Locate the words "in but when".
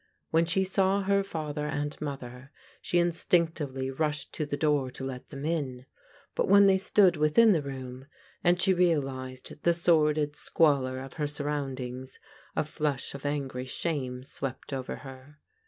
5.45-6.65